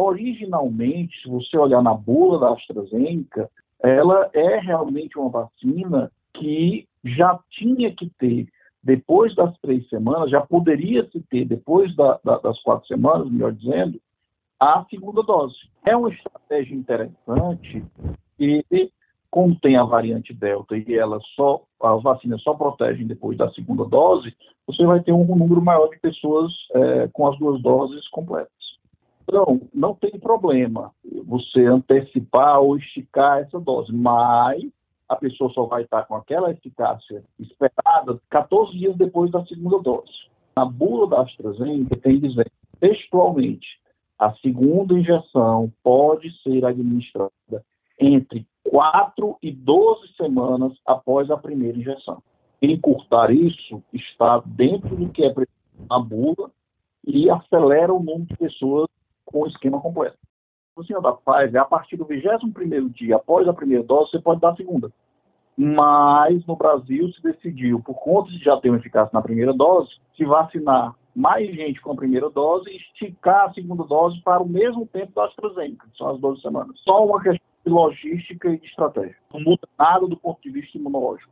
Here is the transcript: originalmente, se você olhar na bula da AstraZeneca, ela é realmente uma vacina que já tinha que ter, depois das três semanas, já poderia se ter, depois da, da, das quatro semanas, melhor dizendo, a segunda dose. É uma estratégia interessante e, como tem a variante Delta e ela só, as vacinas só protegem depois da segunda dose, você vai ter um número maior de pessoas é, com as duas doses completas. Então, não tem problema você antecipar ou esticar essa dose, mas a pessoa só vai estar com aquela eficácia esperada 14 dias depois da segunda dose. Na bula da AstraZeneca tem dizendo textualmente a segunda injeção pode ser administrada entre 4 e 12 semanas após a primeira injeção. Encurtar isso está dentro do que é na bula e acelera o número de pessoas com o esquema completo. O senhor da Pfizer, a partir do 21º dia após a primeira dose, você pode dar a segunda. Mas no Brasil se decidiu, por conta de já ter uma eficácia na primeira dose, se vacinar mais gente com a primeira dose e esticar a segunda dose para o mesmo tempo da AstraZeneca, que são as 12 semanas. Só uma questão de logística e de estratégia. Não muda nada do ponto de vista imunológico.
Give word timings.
originalmente, 0.00 1.20
se 1.22 1.28
você 1.28 1.56
olhar 1.56 1.82
na 1.82 1.94
bula 1.94 2.38
da 2.38 2.52
AstraZeneca, 2.52 3.50
ela 3.82 4.30
é 4.32 4.58
realmente 4.58 5.18
uma 5.18 5.30
vacina 5.30 6.10
que 6.34 6.86
já 7.04 7.38
tinha 7.50 7.94
que 7.94 8.10
ter, 8.18 8.48
depois 8.82 9.34
das 9.34 9.56
três 9.58 9.88
semanas, 9.88 10.30
já 10.30 10.40
poderia 10.40 11.08
se 11.10 11.20
ter, 11.22 11.44
depois 11.44 11.94
da, 11.96 12.18
da, 12.24 12.38
das 12.38 12.60
quatro 12.62 12.86
semanas, 12.86 13.30
melhor 13.30 13.52
dizendo, 13.52 14.00
a 14.58 14.84
segunda 14.90 15.22
dose. 15.22 15.56
É 15.88 15.96
uma 15.96 16.10
estratégia 16.10 16.74
interessante 16.74 17.84
e, 18.38 18.64
como 19.30 19.58
tem 19.60 19.76
a 19.76 19.84
variante 19.84 20.34
Delta 20.34 20.76
e 20.76 20.94
ela 20.94 21.18
só, 21.34 21.62
as 21.82 22.02
vacinas 22.02 22.42
só 22.42 22.54
protegem 22.54 23.06
depois 23.06 23.38
da 23.38 23.50
segunda 23.52 23.84
dose, 23.84 24.34
você 24.66 24.84
vai 24.84 25.00
ter 25.02 25.12
um 25.12 25.24
número 25.24 25.62
maior 25.62 25.88
de 25.88 25.98
pessoas 25.98 26.52
é, 26.74 27.08
com 27.12 27.26
as 27.26 27.38
duas 27.38 27.60
doses 27.62 28.06
completas. 28.08 28.69
Então, 29.30 29.60
não 29.72 29.94
tem 29.94 30.18
problema 30.18 30.90
você 31.24 31.64
antecipar 31.64 32.60
ou 32.60 32.76
esticar 32.76 33.38
essa 33.38 33.60
dose, 33.60 33.92
mas 33.92 34.60
a 35.08 35.14
pessoa 35.14 35.52
só 35.52 35.66
vai 35.66 35.84
estar 35.84 36.02
com 36.02 36.16
aquela 36.16 36.50
eficácia 36.50 37.22
esperada 37.38 38.20
14 38.28 38.76
dias 38.76 38.96
depois 38.96 39.30
da 39.30 39.46
segunda 39.46 39.78
dose. 39.78 40.10
Na 40.56 40.64
bula 40.64 41.06
da 41.06 41.22
AstraZeneca 41.22 41.96
tem 41.96 42.18
dizendo 42.18 42.50
textualmente 42.80 43.78
a 44.18 44.34
segunda 44.34 44.98
injeção 44.98 45.72
pode 45.80 46.30
ser 46.42 46.64
administrada 46.64 47.30
entre 48.00 48.44
4 48.68 49.38
e 49.40 49.52
12 49.52 50.12
semanas 50.16 50.72
após 50.84 51.30
a 51.30 51.36
primeira 51.36 51.78
injeção. 51.78 52.20
Encurtar 52.60 53.30
isso 53.30 53.80
está 53.92 54.42
dentro 54.44 54.96
do 54.96 55.08
que 55.08 55.24
é 55.24 55.32
na 55.88 56.00
bula 56.00 56.50
e 57.06 57.30
acelera 57.30 57.94
o 57.94 58.02
número 58.02 58.26
de 58.26 58.36
pessoas 58.36 58.89
com 59.30 59.42
o 59.42 59.46
esquema 59.46 59.80
completo. 59.80 60.16
O 60.76 60.84
senhor 60.84 61.00
da 61.00 61.12
Pfizer, 61.12 61.60
a 61.60 61.64
partir 61.64 61.96
do 61.96 62.06
21º 62.06 62.92
dia 62.92 63.16
após 63.16 63.46
a 63.46 63.52
primeira 63.52 63.84
dose, 63.84 64.10
você 64.10 64.18
pode 64.18 64.40
dar 64.40 64.50
a 64.50 64.56
segunda. 64.56 64.90
Mas 65.56 66.44
no 66.46 66.56
Brasil 66.56 67.12
se 67.12 67.22
decidiu, 67.22 67.80
por 67.80 67.94
conta 67.94 68.30
de 68.30 68.38
já 68.42 68.56
ter 68.58 68.70
uma 68.70 68.78
eficácia 68.78 69.10
na 69.12 69.20
primeira 69.20 69.52
dose, 69.52 69.90
se 70.16 70.24
vacinar 70.24 70.94
mais 71.14 71.54
gente 71.54 71.80
com 71.80 71.92
a 71.92 71.96
primeira 71.96 72.30
dose 72.30 72.70
e 72.70 72.76
esticar 72.76 73.46
a 73.46 73.52
segunda 73.52 73.84
dose 73.84 74.20
para 74.22 74.42
o 74.42 74.48
mesmo 74.48 74.86
tempo 74.86 75.12
da 75.12 75.24
AstraZeneca, 75.24 75.86
que 75.90 75.98
são 75.98 76.08
as 76.08 76.20
12 76.20 76.40
semanas. 76.40 76.80
Só 76.84 77.04
uma 77.04 77.20
questão 77.20 77.46
de 77.64 77.70
logística 77.70 78.48
e 78.48 78.58
de 78.58 78.66
estratégia. 78.66 79.16
Não 79.34 79.40
muda 79.40 79.68
nada 79.78 80.06
do 80.06 80.16
ponto 80.16 80.40
de 80.40 80.50
vista 80.50 80.78
imunológico. 80.78 81.30